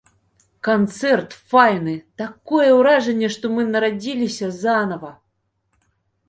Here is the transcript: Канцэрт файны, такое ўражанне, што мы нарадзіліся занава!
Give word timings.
Канцэрт 0.67 1.35
файны, 1.51 1.93
такое 2.21 2.69
ўражанне, 2.79 3.27
што 3.37 3.45
мы 3.59 3.67
нарадзіліся 3.77 4.47
занава! 4.63 5.13